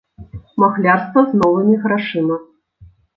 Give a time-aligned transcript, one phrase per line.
[0.61, 2.39] Махлярства з новымі грашыма.